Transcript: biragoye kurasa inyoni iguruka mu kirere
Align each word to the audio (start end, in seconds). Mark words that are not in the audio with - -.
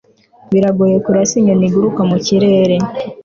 biragoye 0.51 0.95
kurasa 1.05 1.33
inyoni 1.37 1.65
iguruka 1.67 2.01
mu 2.09 2.17
kirere 2.25 2.75